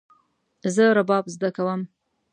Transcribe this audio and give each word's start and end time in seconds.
زه 0.75 0.83
رباب 0.97 1.25
زده 1.33 1.49
کوم 1.55 1.81